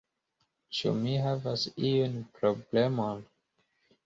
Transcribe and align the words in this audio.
Ĉu 0.77 0.93
mi 1.01 1.13
havas 1.25 1.67
iun 1.91 2.17
problemon? 2.39 3.23